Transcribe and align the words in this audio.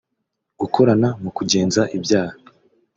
gukorana 0.59 1.09
mu 1.21 1.29
kugenza 1.37 1.81
ibyaha 1.97 2.35